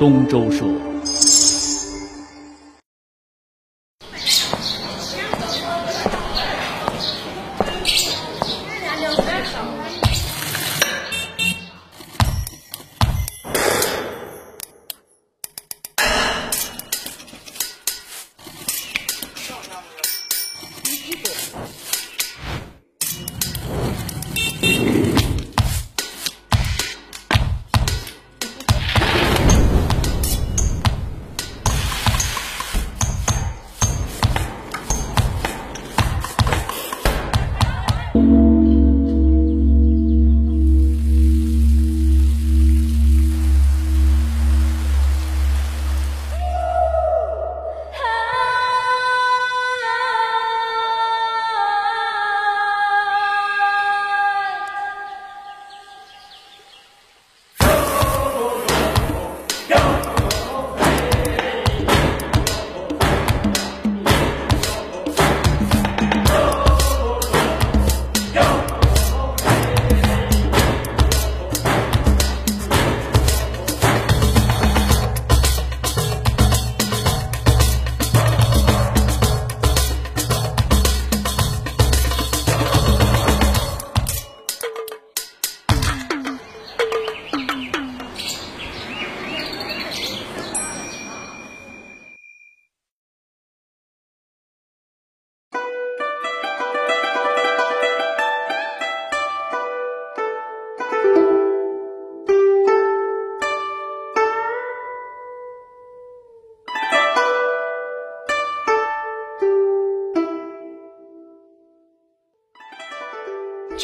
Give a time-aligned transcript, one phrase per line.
[0.00, 0.89] 东周说。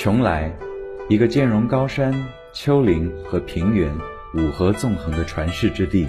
[0.07, 0.53] 邛崃，
[1.09, 2.15] 一个兼容高山、
[2.53, 3.93] 丘陵和平原
[4.35, 6.07] 五合纵横的传世之地，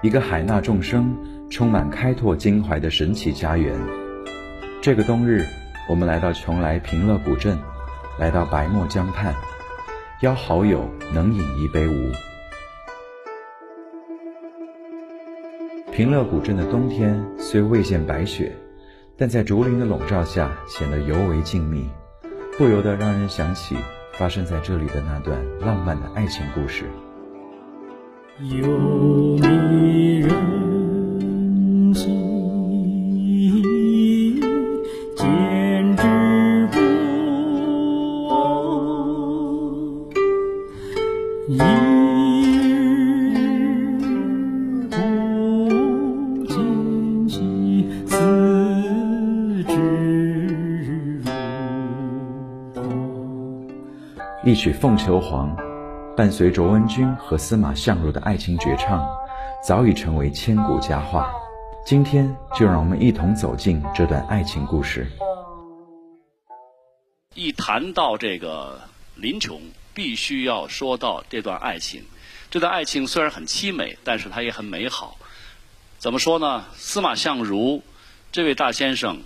[0.00, 1.14] 一个海纳众生、
[1.50, 3.78] 充满开拓襟怀的神奇家园。
[4.80, 5.44] 这个冬日，
[5.86, 7.58] 我们来到邛崃平乐古镇，
[8.18, 9.34] 来到白墨江畔，
[10.22, 12.10] 邀好友能饮一杯无。
[15.92, 18.56] 平乐古镇的冬天虽未见白雪，
[19.18, 21.84] 但在竹林的笼罩下，显得尤为静谧。
[22.60, 23.74] 不由得让人想起
[24.12, 26.84] 发生在这里的那段浪漫的爱情故事。
[28.38, 29.29] 有
[54.60, 55.56] 曲《凤求凰》，
[56.14, 59.10] 伴随卓文君和司马相如的爱情绝唱，
[59.66, 61.32] 早已成为千古佳话。
[61.86, 65.06] 今天就让我们一同走进这段爱情故事。
[67.34, 68.78] 一谈到这个
[69.14, 69.62] 林琼，
[69.94, 72.04] 必须要说到这段爱情。
[72.50, 75.16] 这段爱情虽然很凄美，但是它也很美好。
[75.96, 76.66] 怎么说呢？
[76.74, 77.82] 司马相如
[78.30, 79.22] 这位大先生，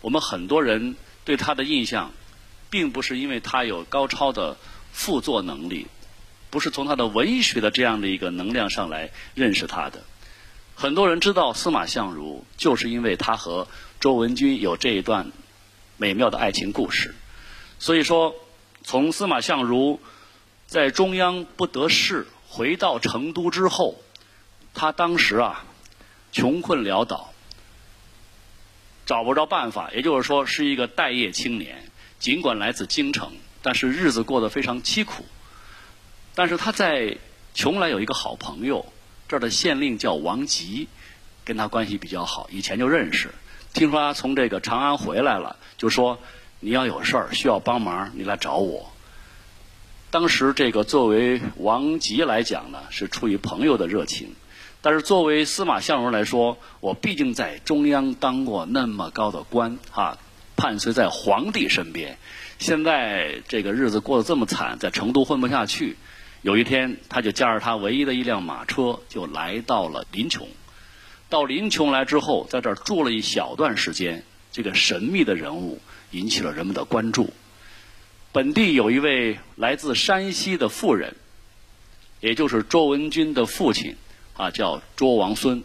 [0.00, 0.96] 我们很多人
[1.26, 2.10] 对他的印象，
[2.70, 4.56] 并不是因为他有高超的
[4.98, 5.86] 赋作能力，
[6.50, 10.02] 不是从他的文学的这样的一个能量上来认识他的。
[10.74, 13.68] 很多人知道司马相如，就是因为他和
[14.00, 15.30] 周文君有这一段
[15.98, 17.14] 美妙的爱情故事。
[17.78, 18.34] 所以说，
[18.82, 20.00] 从司马相如
[20.66, 24.00] 在中央不得势，回到成都之后，
[24.74, 25.64] 他当时啊
[26.32, 27.32] 穷困潦倒，
[29.06, 31.84] 找不着办法，也就是说是一个待业青年。
[32.18, 33.30] 尽管来自京城，
[33.62, 35.24] 但是日子过得非常凄苦。
[36.34, 37.16] 但是他在
[37.54, 38.86] 邛崃有一个好朋友，
[39.28, 40.88] 这儿的县令叫王吉，
[41.44, 43.30] 跟他关系比较好，以前就认识。
[43.74, 46.18] 听说他从这个长安回来了，就说
[46.60, 48.92] 你要有事儿需要帮忙，你来找我。
[50.10, 54.28] 当时这个作为王吉来讲呢，是出于朋友的热情；
[54.80, 60.16] 但是作为司马相如来说，我毕竟在中央当过那么高的官啊，
[60.56, 62.16] 伴随在皇帝身边，
[62.58, 65.96] 现在这个日子过得这么惨，在成都混不下去。
[66.42, 70.46] 有一天，他就驾着他唯一的一辆马车，就来到了临邛。
[71.28, 77.32] 到临邛来之后，在这儿住了一小段时间，这个神秘的人物引起了人们的关注。
[78.32, 81.16] 本地有一位来自山西的妇人，
[82.20, 83.96] 也就是卓文君的父亲，
[84.36, 85.62] 啊，叫卓王孙。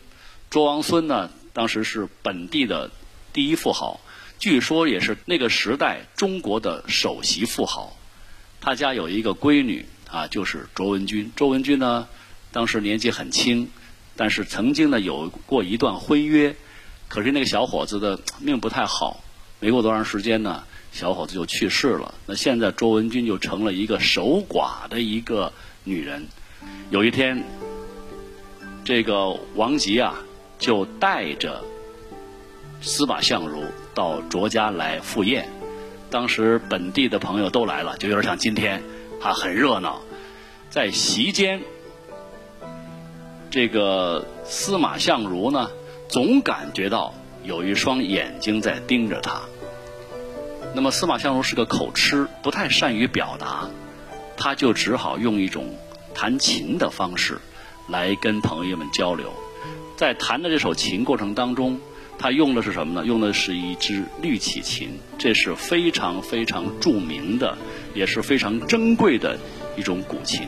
[0.49, 2.91] 卓王孙呢，当时是本地的
[3.31, 3.99] 第一富豪，
[4.39, 7.95] 据说也是那个时代中国的首席富豪。
[8.59, 11.31] 他家有一个闺女，啊，就是卓文君。
[11.35, 12.07] 卓文君呢，
[12.51, 13.69] 当时年纪很轻，
[14.15, 16.55] 但是曾经呢有过一段婚约，
[17.07, 19.23] 可是那个小伙子的命不太好，
[19.59, 22.13] 没过多长时间呢，小伙子就去世了。
[22.25, 25.51] 那现在卓文君就成了一个守寡的一个
[25.83, 26.27] 女人。
[26.89, 27.43] 有一天，
[28.85, 30.15] 这个王吉啊，
[30.57, 31.61] 就带着
[32.81, 35.49] 司马相如到卓家来赴宴。
[36.09, 38.83] 当时本地的朋友都来了，就有点像今天，
[39.21, 40.01] 啊，很热闹。
[40.69, 41.61] 在席间，
[43.49, 45.71] 这个司马相如呢，
[46.07, 47.13] 总感觉到
[47.43, 49.41] 有一双眼睛在盯着他。
[50.75, 53.67] 那么司马相如是个口吃，不太善于表达，
[54.37, 55.75] 他就只好用一种
[56.13, 57.39] 弹琴的方式
[57.87, 59.33] 来跟朋友们交流。
[59.97, 61.79] 在弹的这首琴过程当中。
[62.17, 63.05] 他用的是什么呢？
[63.05, 67.57] 用的是一支绿绮琴，这是非常非常著名的，
[67.93, 69.37] 也是非常珍贵的
[69.75, 70.47] 一种古琴。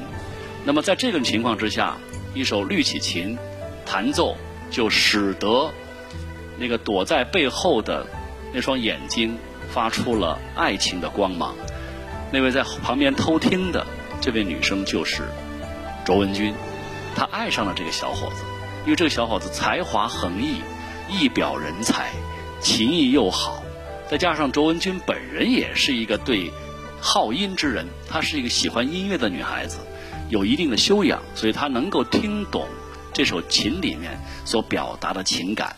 [0.63, 1.97] 那么在这种情况之下，
[2.33, 3.37] 一首绿绮琴
[3.85, 4.37] 弹奏，
[4.71, 5.69] 就使得
[6.57, 8.07] 那个躲在背后的
[8.53, 9.37] 那双眼睛
[9.69, 11.55] 发出了爱情的光芒。
[12.31, 13.85] 那位在旁边偷听的
[14.21, 15.23] 这位女生就是
[16.05, 16.53] 卓文君，
[17.15, 18.43] 她爱上了这个小伙子，
[18.85, 20.61] 因为这个小伙子才华横溢。
[21.09, 22.11] 一表人才，
[22.59, 23.63] 琴艺又好，
[24.09, 26.51] 再加上卓文君本人也是一个对
[26.99, 29.77] 好音之人，她是一个喜欢音乐的女孩子，
[30.29, 32.67] 有一定的修养，所以她能够听懂
[33.13, 35.75] 这首琴里面所表达的情感。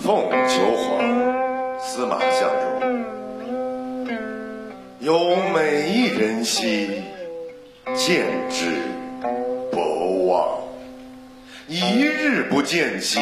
[0.00, 2.48] 凤求凰，司马相
[2.80, 4.08] 如，
[5.00, 7.02] 有美一人兮，
[7.94, 8.26] 见
[12.68, 13.18] 见兮，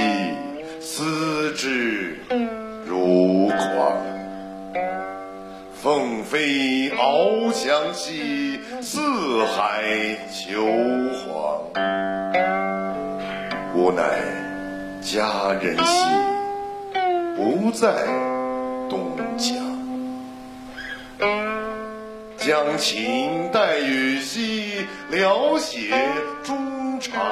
[0.81, 2.17] 思之
[2.85, 4.03] 如狂。
[5.73, 9.85] 凤飞翱翔兮，四海
[10.33, 10.65] 求
[11.15, 11.63] 凰。
[13.73, 14.03] 吾乃
[15.01, 15.95] 佳人兮，
[17.37, 18.05] 不在
[18.91, 19.55] 东江。
[22.37, 25.95] 将琴代予兮，聊写
[26.43, 27.23] 衷肠。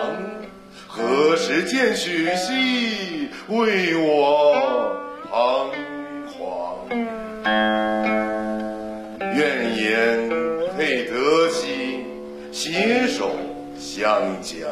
[0.96, 4.96] 何时见许兮，为我
[5.28, 5.68] 彷
[6.28, 6.88] 徨？
[9.34, 10.30] 愿言
[10.76, 12.04] 配得兮，
[12.52, 13.34] 携手
[13.76, 14.70] 相将。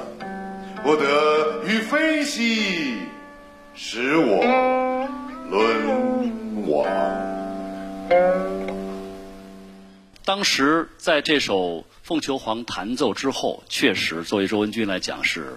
[0.84, 2.98] 不得与非兮，
[3.74, 4.44] 使我
[5.50, 6.86] 沦亡。
[10.24, 15.56] 当时在这首《凤求凰》弹奏之后，确实作为周文君来讲是。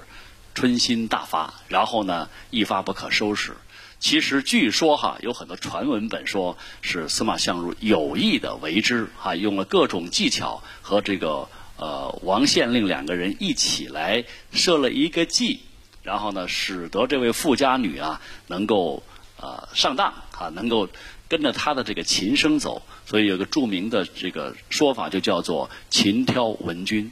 [0.55, 3.53] 春心大发，然后呢，一发不可收拾。
[3.99, 15.59] 其实据说哈，有很多传闻本说是司马相如有意的为之，哈，用了各种技巧和这个呃王县令两个人一起来设了一个计，
[16.03, 19.03] 然后呢，使得这位富家女啊能够
[19.37, 20.87] 呃上当啊，能够
[21.27, 22.81] 跟着他的这个琴声走。
[23.05, 27.11] 所以有个著名的这个说法，就叫做“琴挑文君”。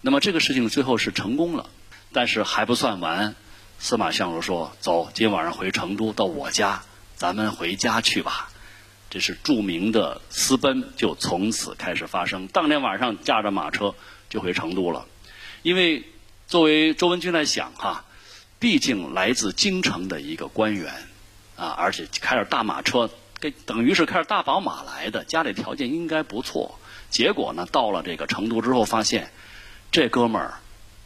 [0.00, 1.70] 那么这个事情最后是成功了。
[2.14, 3.34] 但是还不算完，
[3.80, 6.84] 司马相如说：“走，今晚上回成都，到我家，
[7.16, 8.50] 咱们回家去吧。”
[9.10, 12.46] 这是著名的私奔，就从此开始发生。
[12.46, 13.96] 当天晚上驾着马车
[14.30, 15.06] 就回成都了，
[15.62, 16.04] 因为
[16.46, 18.04] 作为周文君来想哈，
[18.60, 20.94] 毕竟来自京城的一个官员
[21.56, 26.78] 啊，而且开着大马车，跟等于是开着大宝马来的，家里条件应该不错。
[27.10, 29.32] 结果呢，到了这个成都之后，发现
[29.90, 30.60] 这哥们儿。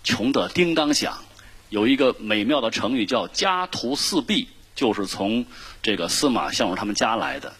[0.08, 1.22] 穷得叮当响，
[1.68, 5.44] 有一个美妙的成语叫“家徒四壁”，就是从
[5.82, 7.52] 这个司马相如他们家来的，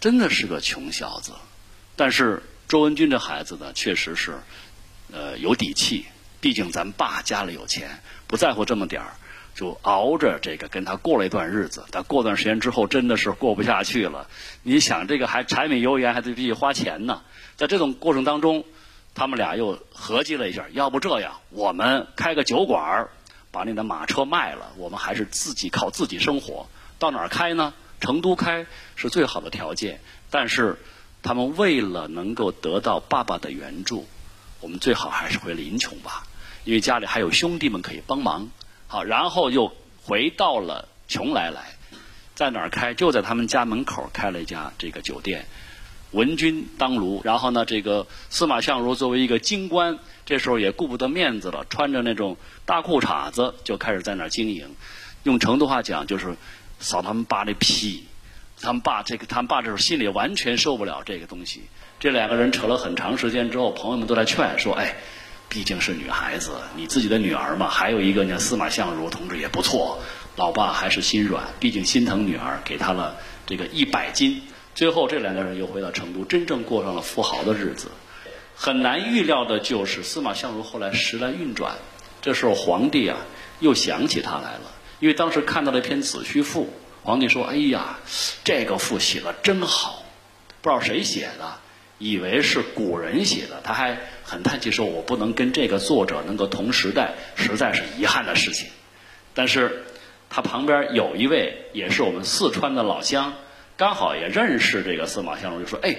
[0.00, 1.32] 真的是个穷小子。
[1.94, 4.38] 但是周文君这孩子呢，确实是
[5.12, 6.06] 呃有底气，
[6.40, 9.12] 毕竟咱爸家里有钱，不在乎这么点儿，
[9.54, 11.84] 就熬着这个跟他过了一段日子。
[11.90, 14.30] 但过段时间之后，真的是过不下去了。
[14.62, 17.20] 你想，这个还柴米油盐还得必须花钱呢，
[17.56, 18.64] 在这种过程当中。
[19.14, 23.10] 他们俩又合计了一下，要不这样，我们开个酒馆儿，
[23.50, 26.66] 把你的马车卖了，我们还是自己靠自己生活。
[26.98, 27.74] 到哪儿开呢？
[28.00, 28.66] 成都开
[28.96, 30.00] 是最好的条件。
[30.30, 30.78] 但是
[31.22, 34.06] 他们为了能够得到爸爸的援助，
[34.60, 36.26] 我们最好还是回临邛吧，
[36.64, 38.48] 因为家里还有兄弟们可以帮忙。
[38.88, 39.72] 好，然后又
[40.04, 41.76] 回到了邛崃来，
[42.34, 42.94] 在哪儿开？
[42.94, 45.46] 就在他们家门口开了一家这个酒店。
[46.12, 54.74] 文君当炉，然后呢，这个司马相如作为一个京官，这时候也顾不得面子了，穿着那种大裤衩子就开始在那儿经营。
[55.24, 56.36] 用成都话讲就是
[56.80, 58.04] 扫他们爸的皮，
[58.60, 61.62] 他们爸这个，他们爸这时候心里完全受不了这个东西。
[61.98, 64.96] 这两个人扯了很长时间之后，朋友们都来劝说：“哎，
[65.48, 69.98] 毕竟是女孩子，你自己的女儿嘛，还有一个呢，司马相如同志也不错。”
[70.36, 73.16] 老爸还是心软，毕竟心疼女儿，给她了
[73.46, 74.42] 这个一百金。
[74.74, 77.88] 最后，这两个人又回到成都，真正过上了富豪的日子。
[78.54, 81.76] 很难预料的就是，司马相如后来时来运转，
[82.20, 83.18] 这时候皇帝啊
[83.60, 86.64] 又想起他来了，因为当时看到了一篇《子虚赋》，
[87.04, 87.98] 皇帝说：“哎呀，
[88.44, 90.02] 这个赋写的真好，
[90.60, 91.52] 不知道谁写的，
[91.98, 98.68] 以为是古人写的，他还很叹气说：‘我不能跟这个作者能够同时代，实在是遗憾的事情。’
[99.34, 99.84] 但是。”
[100.34, 103.34] 他旁边有一位也是我们四川的老乡，
[103.82, 105.96] 刚好也认识这个司马相如，就说：“哎，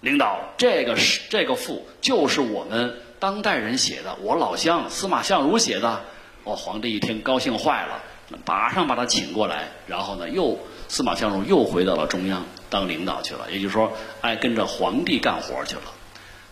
[0.00, 6.00] 领导，这个是这个赋就是我们当代人写的，我老乡司马相如写的。”
[6.42, 8.02] 哦，皇帝一听高兴坏了，
[8.44, 10.58] 马上把他请过来，然后呢，又
[10.88, 15.82] 司马相如又回到了中央当领导去了，也就是说，哎，跟着皇帝干活去了。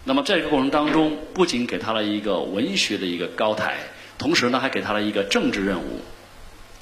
[0.04, 3.78] 那么这个过程当中，不仅给他了一个文学的一个高台，
[4.16, 6.02] 同时呢，还给他了一个政治任务。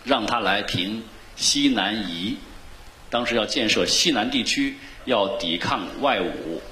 [0.04, 1.02] 让他来平
[1.34, 2.36] 西南夷，
[3.08, 6.26] 当时要建设西南地区，要抵抗外侮，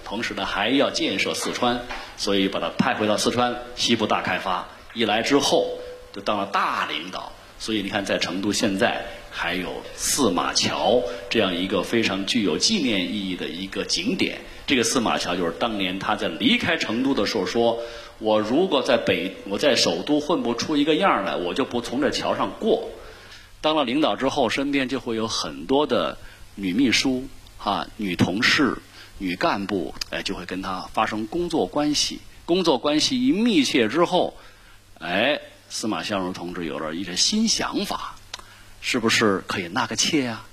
[0.04, 1.80] 同时呢还要建设四川，
[2.16, 4.66] 所以把他派回到四川西部大开发。
[4.92, 5.68] 一来之后
[6.12, 14.38] 就当了大领导，所以你看在成都现在还有四马桥这样一个非常具有纪念意义的一个景点。
[14.66, 17.78] 这个四马桥就是当年他在离开成都的时候说
[18.18, 22.88] ：“我如果在北我在首都混不出一个样来，我就不从这桥上过。”
[23.64, 26.18] 当了领导之后，身边就会有很多的
[26.54, 28.76] 女秘书、啊女同事、
[29.16, 32.20] 女干部，哎，就会跟他发生工作关系。
[32.44, 34.36] 工作关系一密切之后，
[34.98, 35.40] 哎，
[35.70, 38.16] 司马相如同志有了一些新想法，
[38.82, 40.46] 是不是可以纳个妾啊？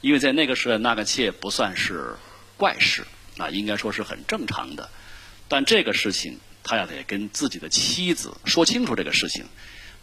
[0.00, 2.16] 因为在那个时代，纳个妾不算是
[2.56, 3.06] 怪事，
[3.36, 4.88] 啊，应该说是很正常的。
[5.48, 9.44] 但这个事情，他要得跟自己的妻子说清楚这个事情，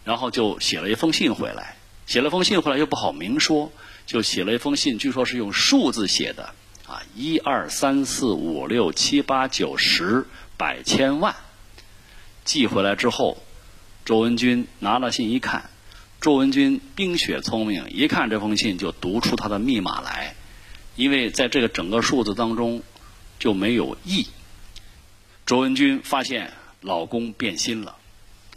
[0.03, 1.77] 然后就写了一封信回来。
[2.05, 3.72] 写了封信回来又不好明说，
[4.05, 6.53] 就写了一封信，据说是用数字写的，
[6.86, 10.25] 啊，一二三四五六七八九十
[10.58, 11.36] 百千万，
[12.43, 13.38] 寄回来之后，
[14.03, 15.70] 周文君拿了信一看，
[16.20, 20.36] 周文君冰雪聪明，一看这封信就读出他的密码来，
[20.98, 22.84] 因为在这个整个数字当中
[23.39, 24.27] 就没有亿，
[25.46, 27.96] 周文君发现老公变心了。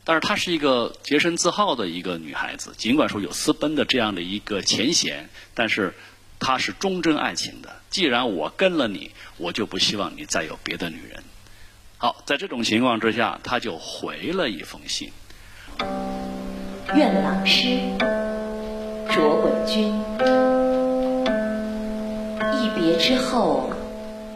[0.05, 5.95] 但是她是一个洁身自好的一个女孩子，尽管说有私奔的这样的一个前嫌，但是
[6.39, 7.77] 她是忠贞爱情的。
[7.91, 11.25] 既然我跟了你，我就不希望你再有别的女人。
[11.97, 15.11] 好，在这种情况之下，他就回了一封信。
[16.95, 17.79] 愿郎诗，
[19.11, 19.95] 卓滚君。
[22.61, 23.71] 一别之后，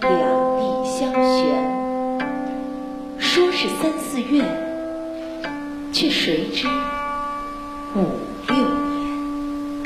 [0.01, 1.79] 两地相悬。
[3.19, 4.68] 说是三四月。
[5.93, 6.67] 却谁知
[7.95, 8.05] 五
[8.47, 9.85] 六年，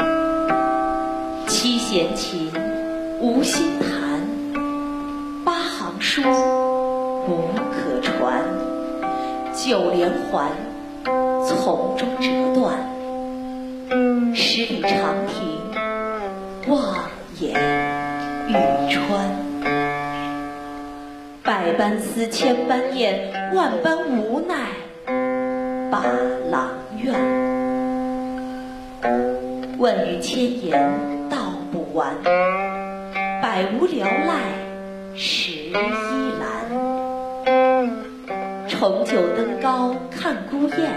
[1.47, 2.51] 七弦琴，
[3.21, 4.21] 无心弹，
[5.45, 8.43] 八行书，无可传。
[9.55, 10.51] 九连环，
[11.47, 12.77] 从中折断。
[14.35, 15.61] 十里长亭，
[16.67, 16.97] 望
[17.39, 17.55] 眼
[18.49, 18.53] 欲
[18.91, 19.01] 穿。
[21.43, 24.67] 百般思，千般念，万般无奈。
[25.93, 26.03] 把
[26.51, 26.71] 郎
[27.03, 27.13] 愿，
[29.77, 30.73] 问语千言
[31.29, 31.37] 道
[31.71, 32.17] 不完，
[33.43, 34.55] 百无聊赖
[35.15, 35.75] 十依
[36.41, 36.47] 兰。
[38.67, 40.91] 重九登高看孤雁，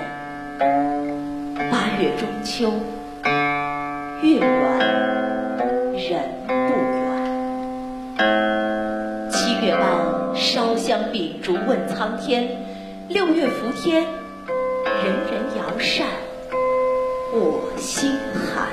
[1.70, 2.72] 八月中秋
[4.22, 4.48] 月圆
[5.92, 7.06] 人不圆。
[9.30, 9.84] 七月半
[10.34, 12.48] 烧香秉烛问苍天，
[13.10, 14.15] 六月伏天。
[15.06, 16.08] 人人摇扇，
[17.32, 18.70] 我心寒。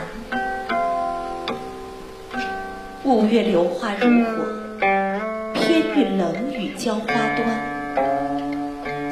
[3.05, 4.43] 五月榴花如火，
[5.53, 7.45] 偏遇冷雨浇花端。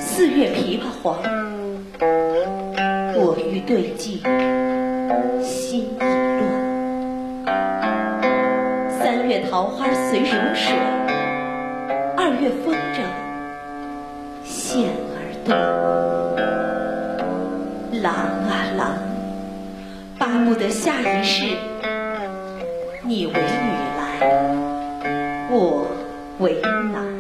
[0.00, 1.18] 四月枇杷黄，
[3.16, 4.22] 我欲对镜，
[5.42, 6.40] 心已乱。
[8.88, 10.74] 三月桃花随流水，
[12.16, 13.04] 二月风筝
[14.42, 16.19] 线儿断。
[18.02, 18.98] 郎啊郎，
[20.18, 21.44] 巴不得下一世
[23.04, 23.38] 你为女
[23.98, 24.20] 来，
[25.50, 25.86] 我
[26.38, 27.10] 为男。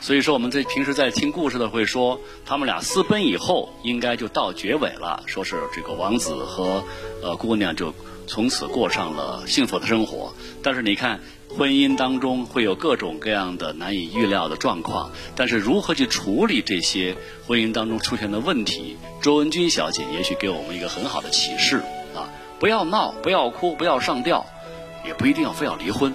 [0.00, 6.82] 所以说我们在平时在听故事的会说，他们俩私奔以后，应该就到结尾了，说是这个王子和
[7.22, 7.92] 呃姑娘就
[8.26, 10.32] 从此过上了幸福的生活。
[10.62, 11.18] 但是你看，
[11.56, 21.78] 婚姻当中会有各种各样的难以预料的状况，但是如何去处理这些婚姻当中出现的问题，周文君小姐也许给我们一个很好的启示
[22.14, 22.28] 啊！
[22.58, 24.44] 不要闹，不要哭，不要上吊，
[25.06, 26.14] 也不一定要非要离婚，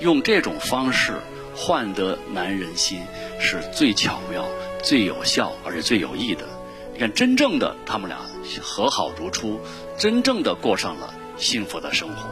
[0.00, 1.14] 用这种方式。
[1.56, 2.98] 换得男人心
[3.38, 4.44] 是最巧妙、
[4.82, 6.44] 最有效，而且最有益的。
[6.92, 8.18] 你看，真正的他们俩
[8.60, 9.60] 和好如初，
[9.96, 12.28] 真正的过上了幸福的生活，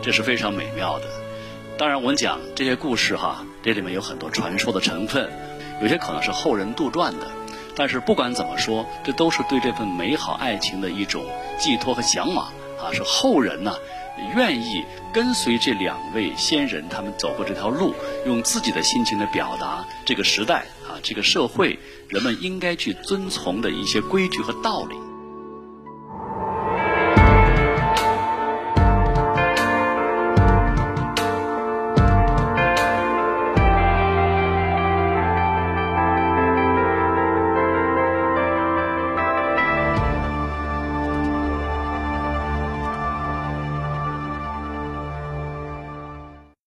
[0.00, 1.04] 这是非常美妙的。
[1.78, 5.28] 当然，我们讲这些故事哈，这里面有很多传说的成分，
[5.80, 7.26] 有些可能是后人杜撰的。
[7.74, 11.24] 但是不管怎么说，这都是对这份美好爱情的一种
[11.58, 12.46] 寄托和向往
[12.78, 13.74] 啊，是后人呢。
[14.36, 17.94] 愿意跟随这两位先人，他们走过这条路，
[18.26, 24.94] 用自己的心情来表达这个时代啊，这个社会人们应该去遵从的一些规矩和道理。